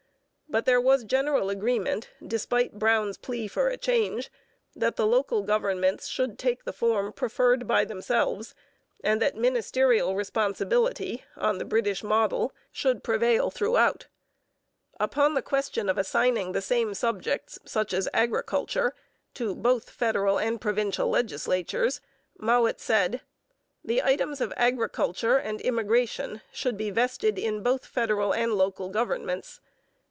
But 0.49 0.65
there 0.65 0.81
was 0.81 1.05
general 1.05 1.49
agreement, 1.49 2.09
despite 2.27 2.77
Brown's 2.77 3.15
plea 3.17 3.47
for 3.47 3.69
a 3.69 3.77
change, 3.77 4.29
that 4.75 4.97
the 4.97 5.07
local 5.07 5.43
governments 5.43 6.07
should 6.09 6.37
take 6.37 6.65
the 6.65 6.73
form 6.73 7.13
preferred 7.13 7.65
by 7.69 7.85
themselves 7.85 8.53
and 9.01 9.21
that 9.21 9.37
ministerial 9.37 10.13
responsibility 10.13 11.23
on 11.37 11.57
the 11.57 11.63
British 11.63 12.03
model 12.03 12.51
should 12.69 13.01
prevail 13.01 13.49
throughout. 13.49 14.07
Upon 14.99 15.35
the 15.35 15.41
question 15.41 15.87
of 15.87 15.97
assigning 15.97 16.51
the 16.51 16.61
same 16.61 16.93
subjects, 16.93 17.57
such 17.63 17.93
as 17.93 18.09
agriculture, 18.13 18.93
to 19.35 19.55
both 19.55 19.89
federal 19.89 20.37
and 20.37 20.59
provincial 20.59 21.07
legislatures, 21.09 22.01
Mowat 22.37 22.81
said: 22.81 23.21
The 23.85 24.03
items 24.03 24.41
of 24.41 24.51
agriculture 24.57 25.37
and 25.37 25.61
immigration 25.61 26.41
should 26.51 26.75
be 26.75 26.89
vested 26.91 27.39
in 27.39 27.63
both 27.63 27.85
federal 27.85 28.33
and 28.33 28.51
local 28.55 28.89
governments. 28.89 29.61